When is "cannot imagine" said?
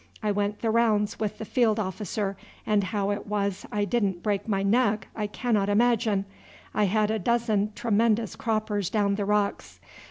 5.27-6.25